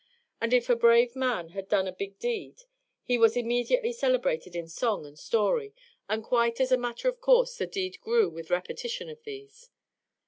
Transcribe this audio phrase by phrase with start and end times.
[0.41, 2.63] And if a brave man had done a big deed
[3.03, 5.75] he was immediately celebrated in song and story,
[6.09, 9.69] and quite as a matter of course, the deed grew with repetition of these.